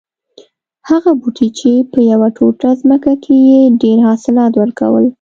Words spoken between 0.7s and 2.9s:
هغه بوټی چې په یوه ټوټه